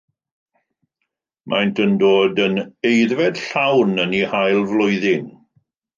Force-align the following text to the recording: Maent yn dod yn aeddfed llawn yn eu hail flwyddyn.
Maent 1.51 1.81
yn 1.83 1.93
dod 2.03 2.41
yn 2.45 2.57
aeddfed 2.91 3.45
llawn 3.51 3.93
yn 4.05 4.19
eu 4.21 4.31
hail 4.33 4.65
flwyddyn. 4.73 5.29